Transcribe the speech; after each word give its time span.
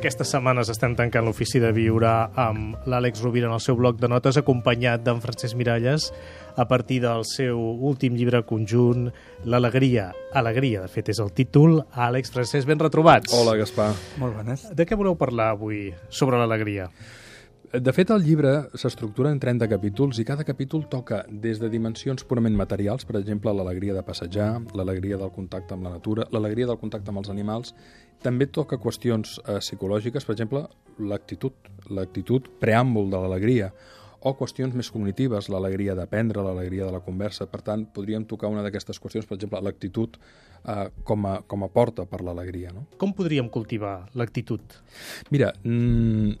Aquestes 0.00 0.30
setmanes 0.32 0.70
estem 0.72 0.94
tancant 0.96 1.26
l'ofici 1.26 1.60
de 1.60 1.74
viure 1.76 2.08
amb 2.40 2.86
l'Àlex 2.88 3.20
Rovira 3.20 3.50
en 3.50 3.52
el 3.52 3.60
seu 3.60 3.76
bloc 3.76 3.98
de 4.00 4.08
notes, 4.08 4.38
acompanyat 4.40 5.02
d'en 5.04 5.20
Francesc 5.20 5.58
Miralles, 5.60 6.06
a 6.56 6.64
partir 6.70 7.02
del 7.04 7.26
seu 7.28 7.60
últim 7.60 8.16
llibre 8.16 8.40
conjunt, 8.48 9.10
L'alegria. 9.44 10.06
Alegria, 10.32 10.80
de 10.80 10.88
fet, 10.88 11.12
és 11.12 11.20
el 11.20 11.34
títol. 11.36 11.82
Àlex, 11.92 12.32
Francesc, 12.32 12.64
ben 12.64 12.80
retrobats. 12.80 13.28
Hola, 13.36 13.58
Gaspar. 13.60 13.90
Molt 14.22 14.40
bones. 14.40 14.70
De 14.72 14.88
què 14.88 14.96
voleu 14.96 15.20
parlar 15.20 15.50
avui 15.52 15.90
sobre 16.08 16.40
l'alegria? 16.40 16.88
De 17.70 17.92
fet, 17.94 18.10
el 18.10 18.24
llibre 18.26 18.50
s'estructura 18.74 19.30
en 19.30 19.38
30 19.38 19.68
capítols 19.70 20.18
i 20.18 20.24
cada 20.26 20.42
capítol 20.42 20.88
toca 20.90 21.20
des 21.30 21.60
de 21.62 21.68
dimensions 21.70 22.24
purament 22.26 22.56
materials, 22.58 23.04
per 23.06 23.14
exemple, 23.20 23.52
l'alegria 23.54 23.94
de 23.94 24.02
passejar, 24.02 24.48
l'alegria 24.74 25.14
del 25.20 25.30
contacte 25.30 25.76
amb 25.76 25.86
la 25.86 25.92
natura, 25.92 26.26
l'alegria 26.34 26.66
del 26.66 26.80
contacte 26.80 27.14
amb 27.14 27.22
els 27.22 27.30
animals. 27.30 27.70
També 28.26 28.48
toca 28.50 28.80
qüestions 28.82 29.36
eh, 29.44 29.60
psicològiques, 29.62 30.26
per 30.26 30.34
exemple, 30.34 30.64
l'actitud, 30.98 31.70
l'actitud 31.94 32.50
preàmbul 32.58 33.06
de 33.14 33.22
l'alegria, 33.22 33.70
o 34.26 34.34
qüestions 34.34 34.74
més 34.74 34.90
cognitives, 34.90 35.46
l'alegria 35.48 35.94
d'aprendre, 35.94 36.42
l'alegria 36.42 36.90
de 36.90 36.98
la 36.98 37.04
conversa. 37.06 37.46
Per 37.46 37.62
tant, 37.62 37.86
podríem 37.94 38.26
tocar 38.26 38.50
una 38.50 38.66
d'aquestes 38.66 38.98
qüestions, 38.98 39.30
per 39.30 39.38
exemple, 39.38 39.62
l'actitud 39.62 40.18
eh, 40.18 40.90
com, 41.06 41.30
a, 41.30 41.38
com 41.46 41.62
a 41.62 41.70
porta 41.70 42.10
per 42.10 42.24
l'alegria. 42.26 42.74
No? 42.74 42.88
Com 42.98 43.14
podríem 43.14 43.46
cultivar 43.48 44.00
l'actitud? 44.18 44.80
Mira, 45.30 45.54
mmm, 45.62 46.34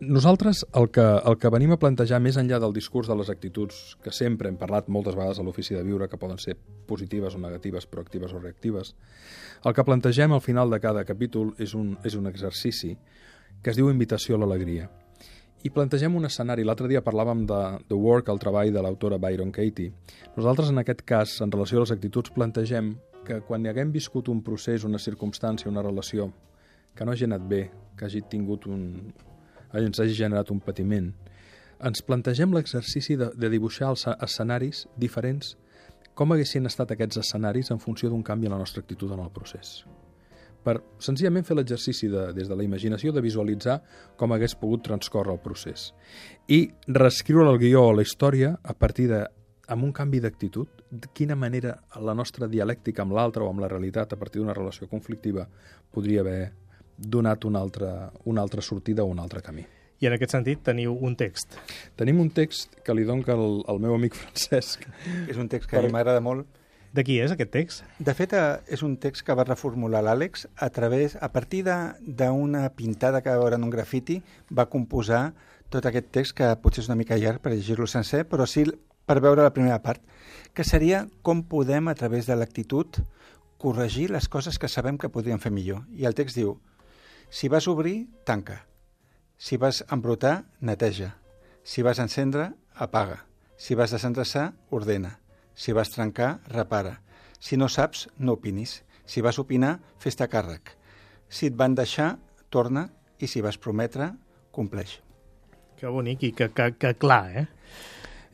nosaltres 0.00 0.66
el 0.74 0.90
que, 0.90 1.00
el 1.00 1.38
que 1.40 1.50
venim 1.52 1.72
a 1.72 1.78
plantejar 1.80 2.18
més 2.20 2.36
enllà 2.36 2.58
del 2.60 2.74
discurs 2.76 3.08
de 3.08 3.16
les 3.16 3.30
actituds 3.32 3.96
que 4.04 4.12
sempre 4.12 4.50
hem 4.50 4.58
parlat 4.60 4.90
moltes 4.92 5.16
vegades 5.16 5.38
a 5.40 5.44
l'ofici 5.46 5.74
de 5.74 5.82
viure, 5.86 6.08
que 6.08 6.20
poden 6.20 6.38
ser 6.38 6.56
positives 6.86 7.34
o 7.34 7.40
negatives, 7.40 7.86
proactives 7.86 8.34
o 8.36 8.40
reactives, 8.40 8.94
el 9.64 9.74
que 9.74 9.84
plantegem 9.84 10.32
al 10.32 10.44
final 10.44 10.70
de 10.70 10.80
cada 10.80 11.04
capítol 11.08 11.54
és 11.58 11.74
un, 11.74 11.96
és 12.04 12.14
un 12.14 12.28
exercici 12.28 12.96
que 13.62 13.72
es 13.72 13.76
diu 13.76 13.88
invitació 13.90 14.36
a 14.36 14.42
l'alegria. 14.42 14.90
I 15.64 15.72
plantegem 15.72 16.14
un 16.14 16.28
escenari. 16.28 16.62
L'altre 16.62 16.86
dia 16.86 17.02
parlàvem 17.02 17.46
de 17.48 17.60
The 17.88 17.96
Work, 17.96 18.28
el 18.30 18.38
treball 18.38 18.74
de 18.74 18.82
l'autora 18.84 19.18
Byron 19.18 19.50
Katie. 19.50 19.90
Nosaltres, 20.36 20.68
en 20.70 20.78
aquest 20.78 21.00
cas, 21.08 21.40
en 21.42 21.50
relació 21.50 21.80
a 21.80 21.86
les 21.86 21.94
actituds, 21.96 22.30
plantegem 22.36 22.92
que 23.26 23.40
quan 23.48 23.64
hi 23.64 23.72
haguem 23.72 23.90
viscut 23.96 24.28
un 24.28 24.44
procés, 24.46 24.84
una 24.84 25.00
circumstància, 25.02 25.70
una 25.72 25.82
relació 25.82 26.28
que 26.94 27.04
no 27.04 27.16
hagi 27.16 27.26
anat 27.26 27.48
bé, 27.48 27.64
que 27.96 28.06
hagi 28.06 28.22
tingut 28.30 28.68
un, 28.70 28.84
ens 29.74 30.00
hagi 30.00 30.14
generat 30.14 30.50
un 30.50 30.60
patiment, 30.60 31.12
ens 31.84 32.02
plantegem 32.02 32.54
l'exercici 32.56 33.16
de, 33.20 33.30
de 33.36 33.50
dibuixar 33.52 33.90
els 33.92 34.06
escenaris 34.14 34.86
diferents, 34.96 35.56
com 36.16 36.32
haguessin 36.32 36.68
estat 36.68 36.94
aquests 36.94 37.20
escenaris 37.20 37.70
en 37.70 37.80
funció 37.82 38.08
d'un 38.08 38.24
canvi 38.24 38.48
en 38.48 38.56
la 38.56 38.60
nostra 38.62 38.80
actitud 38.80 39.12
en 39.12 39.20
el 39.20 39.32
procés. 39.34 39.82
Per 40.66 40.80
senzillament 40.98 41.44
fer 41.46 41.54
l'exercici 41.54 42.08
de, 42.10 42.30
des 42.34 42.48
de 42.50 42.56
la 42.58 42.64
imaginació 42.66 43.12
de 43.14 43.22
visualitzar 43.22 43.76
com 44.18 44.32
hagués 44.34 44.56
pogut 44.58 44.82
transcorre 44.88 45.30
el 45.34 45.42
procés. 45.44 45.92
I 46.48 46.64
reescriure 46.88 47.52
el 47.52 47.60
guió 47.62 47.84
o 47.86 47.92
la 47.94 48.02
història 48.02 48.56
a 48.64 48.74
partir 48.74 49.06
de 49.12 49.22
amb 49.68 49.84
un 49.84 49.92
canvi 49.92 50.20
d'actitud, 50.22 50.68
de 50.90 51.10
quina 51.14 51.36
manera 51.38 51.76
la 52.02 52.14
nostra 52.14 52.46
dialèctica 52.50 53.02
amb 53.02 53.14
l'altre 53.14 53.42
o 53.42 53.50
amb 53.50 53.62
la 53.62 53.70
realitat 53.70 54.14
a 54.14 54.18
partir 54.18 54.40
d'una 54.40 54.54
relació 54.54 54.88
conflictiva 54.88 55.46
podria 55.92 56.22
haver 56.22 56.52
donat 56.96 57.44
una 57.44 57.60
altra, 57.60 58.12
una 58.24 58.42
altra 58.42 58.62
sortida 58.62 59.04
o 59.04 59.06
un 59.06 59.18
altre 59.18 59.42
camí. 59.42 59.66
I 60.00 60.10
en 60.10 60.16
aquest 60.16 60.34
sentit 60.34 60.60
teniu 60.64 60.92
un 60.92 61.16
text. 61.16 61.56
Tenim 61.96 62.20
un 62.20 62.28
text 62.30 62.74
que 62.84 62.94
li 62.94 63.06
dono 63.08 63.24
al, 63.32 63.46
al 63.68 63.80
meu 63.80 63.94
amic 63.96 64.16
Francesc. 64.18 64.84
És 65.28 65.40
un 65.40 65.48
text 65.48 65.70
que 65.70 65.78
per... 65.78 65.84
a 65.84 65.88
mi 65.88 65.94
m'agrada 65.94 66.20
molt. 66.20 66.46
De 66.96 67.04
qui 67.04 67.18
és 67.20 67.32
aquest 67.32 67.50
text? 67.52 67.82
De 68.00 68.12
fet, 68.16 68.32
eh, 68.32 68.60
és 68.72 68.82
un 68.84 68.94
text 69.00 69.24
que 69.24 69.34
va 69.36 69.44
reformular 69.44 70.00
l'Àlex 70.04 70.46
a 70.64 70.68
través, 70.72 71.16
a 71.20 71.28
partir 71.32 71.62
d'una 71.66 72.68
pintada 72.76 73.20
que 73.20 73.32
va 73.32 73.42
veure 73.42 73.58
en 73.60 73.66
un 73.66 73.72
grafiti, 73.72 74.22
va 74.48 74.68
composar 74.72 75.34
tot 75.68 75.84
aquest 75.88 76.08
text, 76.14 76.36
que 76.38 76.48
potser 76.62 76.84
és 76.84 76.88
una 76.88 76.96
mica 76.96 77.18
llarg 77.20 77.42
per 77.42 77.52
llegir-lo 77.52 77.88
sencer, 77.90 78.24
però 78.28 78.46
sí 78.48 78.64
per 79.06 79.20
veure 79.20 79.44
la 79.44 79.52
primera 79.52 79.82
part, 79.82 80.00
que 80.54 80.64
seria 80.64 81.04
com 81.22 81.42
podem, 81.44 81.88
a 81.88 81.94
través 81.94 82.26
de 82.26 82.36
l'actitud, 82.36 83.02
corregir 83.58 84.10
les 84.10 84.28
coses 84.28 84.58
que 84.58 84.68
sabem 84.68 84.96
que 84.98 85.12
podríem 85.12 85.42
fer 85.42 85.52
millor. 85.52 85.84
I 85.92 86.08
el 86.08 86.16
text 86.16 86.38
diu, 86.38 86.56
si 87.30 87.48
vas 87.48 87.68
obrir, 87.68 88.08
tanca. 88.24 88.66
Si 89.36 89.56
vas 89.56 89.84
embrutar, 89.90 90.46
neteja. 90.60 91.16
Si 91.62 91.82
vas 91.82 91.98
encendre, 91.98 92.52
apaga. 92.74 93.26
Si 93.56 93.74
vas 93.74 93.90
desendreçar, 93.90 94.54
ordena. 94.70 95.18
Si 95.54 95.72
vas 95.72 95.90
trencar, 95.90 96.40
repara. 96.48 97.00
Si 97.38 97.56
no 97.56 97.68
saps, 97.68 98.08
no 98.18 98.36
opinis. 98.36 98.82
Si 99.04 99.20
vas 99.20 99.38
opinar, 99.38 99.80
fes-te 99.98 100.28
càrrec. 100.28 100.76
Si 101.28 101.50
et 101.50 101.56
van 101.56 101.74
deixar, 101.74 102.16
torna. 102.50 102.90
I 103.18 103.28
si 103.32 103.40
vas 103.40 103.56
prometre, 103.56 104.10
compleix. 104.52 104.98
Que 105.80 105.88
bonic 105.88 106.26
i 106.28 106.32
que, 106.36 106.50
que, 106.52 106.72
que 106.76 106.92
clar, 107.00 107.24
eh? 107.32 107.46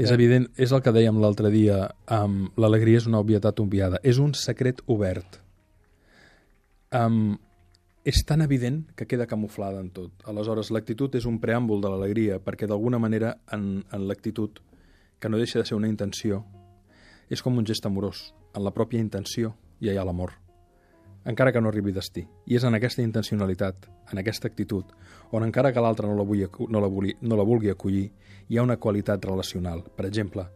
És 0.00 0.08
evident, 0.14 0.46
és 0.56 0.72
el 0.72 0.80
que 0.80 0.92
dèiem 0.96 1.18
l'altre 1.20 1.50
dia, 1.52 1.82
um, 2.16 2.46
l'alegria 2.60 3.02
és 3.02 3.08
una 3.08 3.20
obvietat 3.20 3.60
obviada, 3.60 4.00
és 4.00 4.16
un 4.22 4.32
secret 4.32 4.80
obert. 4.88 5.36
Um, 6.96 7.36
és 8.04 8.24
tan 8.24 8.40
evident 8.40 8.86
que 8.96 9.06
queda 9.06 9.26
camuflada 9.26 9.80
en 9.80 9.90
tot. 9.92 10.12
Aleshores, 10.24 10.70
l'actitud 10.72 11.14
és 11.18 11.26
un 11.28 11.38
preàmbul 11.40 11.82
de 11.84 11.90
l'alegria, 11.92 12.40
perquè 12.40 12.68
d'alguna 12.68 12.98
manera 12.98 13.36
en, 13.52 13.84
en 13.92 14.06
l'actitud, 14.08 14.60
que 15.20 15.28
no 15.28 15.40
deixa 15.40 15.60
de 15.60 15.68
ser 15.68 15.76
una 15.76 15.88
intenció, 15.88 16.44
és 17.28 17.42
com 17.44 17.58
un 17.60 17.66
gest 17.68 17.84
amorós. 17.86 18.30
En 18.56 18.64
la 18.64 18.72
pròpia 18.74 19.02
intenció 19.04 19.52
ja 19.80 19.92
hi 19.92 20.00
ha 20.00 20.06
l'amor, 20.06 20.32
encara 21.24 21.52
que 21.52 21.60
no 21.60 21.68
arribi 21.68 21.92
destí. 21.92 22.24
I 22.48 22.56
és 22.56 22.64
en 22.64 22.74
aquesta 22.74 23.04
intencionalitat, 23.04 23.86
en 24.10 24.18
aquesta 24.18 24.48
actitud, 24.48 24.94
on 25.30 25.44
encara 25.44 25.72
que 25.72 25.82
l'altre 25.84 26.08
no, 26.08 26.16
la 26.16 26.24
vulgui, 26.24 26.48
no, 26.68 26.80
la 26.80 26.88
vulgui, 26.88 27.16
no 27.20 27.36
la 27.36 27.46
vulgui 27.46 27.70
acollir, 27.70 28.08
hi 28.48 28.58
ha 28.58 28.64
una 28.64 28.78
qualitat 28.80 29.24
relacional. 29.28 29.84
Per 29.96 30.06
exemple, 30.08 30.46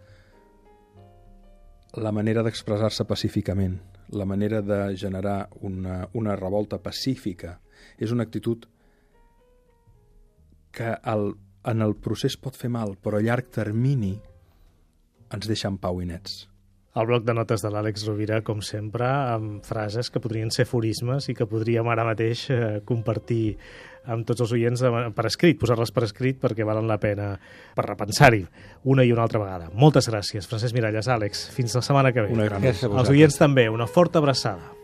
la 1.94 2.12
manera 2.12 2.43
d'expressar-se 2.43 3.05
pacíficament, 3.06 3.78
la 4.10 4.26
manera 4.28 4.60
de 4.62 4.97
generar 4.97 5.48
una, 5.60 6.09
una 6.12 6.37
revolta 6.37 6.78
pacífica, 6.82 7.59
és 7.98 8.12
una 8.12 8.25
actitud 8.26 8.66
que 10.75 10.97
el, 11.12 11.34
en 11.65 11.84
el 11.84 11.94
procés 11.97 12.37
pot 12.37 12.56
fer 12.59 12.70
mal, 12.72 12.97
però 13.00 13.20
a 13.20 13.25
llarg 13.25 13.53
termini 13.54 14.16
ens 15.34 15.48
deixa 15.48 15.70
en 15.70 15.78
pau 15.81 16.03
i 16.03 16.09
nets. 16.10 16.44
El 16.94 17.09
bloc 17.10 17.25
de 17.26 17.34
notes 17.34 17.62
de 17.64 17.70
l'Àlex 17.75 18.04
Rovira, 18.06 18.37
com 18.47 18.60
sempre, 18.62 19.06
amb 19.09 19.64
frases 19.66 20.12
que 20.14 20.22
podrien 20.22 20.53
ser 20.54 20.66
forismes 20.70 21.26
i 21.26 21.34
que 21.34 21.48
podríem 21.50 21.88
ara 21.91 22.04
mateix 22.06 22.44
eh, 22.54 22.59
compartir 22.87 23.56
amb 24.06 24.26
tots 24.28 24.44
els 24.44 24.53
oients 24.56 24.84
per 25.16 25.26
escrit, 25.28 25.59
posar-les 25.60 25.92
per 25.94 26.04
escrit 26.06 26.41
perquè 26.42 26.66
valen 26.66 26.88
la 26.91 26.98
pena 27.03 27.32
per 27.75 27.87
repensar-hi 27.88 28.44
una 28.91 29.04
i 29.04 29.12
una 29.15 29.25
altra 29.25 29.41
vegada. 29.42 29.70
Moltes 29.72 30.10
gràcies, 30.12 30.48
Francesc 30.50 30.76
Miralles, 30.76 31.09
Àlex. 31.09 31.48
Fins 31.54 31.76
la 31.78 31.84
setmana 31.84 32.12
que 32.12 32.26
ve. 32.26 32.34
Una 32.34 32.48
gran 32.50 32.64
Els 32.64 33.12
oients 33.12 33.41
també, 33.41 33.69
una 33.72 33.88
forta 33.88 34.20
abraçada. 34.22 34.75